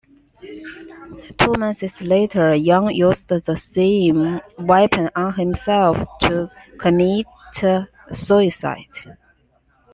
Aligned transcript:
Two 1.37 1.53
months 1.53 2.01
later, 2.01 2.55
Young 2.55 2.89
used 2.89 3.27
the 3.27 3.55
same 3.55 4.41
weapon 4.57 5.11
on 5.15 5.31
himself 5.35 5.95
to 6.21 6.49
commit 6.79 7.27
suicide. 8.11 9.17